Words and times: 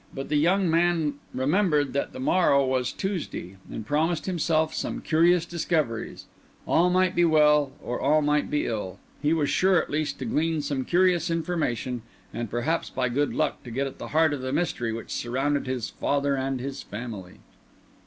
But 0.15 0.29
the 0.29 0.35
young 0.35 0.67
man 0.67 1.19
remembered 1.31 1.93
that 1.93 2.11
the 2.11 2.19
morrow 2.19 2.65
was 2.65 2.91
Tuesday, 2.91 3.57
and 3.69 3.85
promised 3.85 4.25
himself 4.25 4.73
some 4.73 4.99
curious 4.99 5.45
discoveries; 5.45 6.25
all 6.65 6.89
might 6.89 7.13
be 7.15 7.23
well, 7.23 7.73
or 7.83 8.01
all 8.01 8.23
might 8.23 8.49
be 8.49 8.65
ill; 8.65 8.97
he 9.21 9.31
was 9.31 9.51
sure, 9.51 9.79
at 9.79 9.91
least, 9.91 10.17
to 10.17 10.25
glean 10.25 10.63
some 10.63 10.85
curious 10.85 11.29
information, 11.29 12.01
and, 12.33 12.49
perhaps, 12.49 12.89
by 12.89 13.09
good 13.09 13.35
luck, 13.35 13.59
get 13.63 13.85
at 13.85 13.99
the 13.99 14.07
heart 14.07 14.33
of 14.33 14.41
the 14.41 14.51
mystery 14.51 14.91
which 14.91 15.11
surrounded 15.11 15.67
his 15.67 15.91
father 15.91 16.33
and 16.35 16.59
his 16.59 16.81
family. 16.81 17.35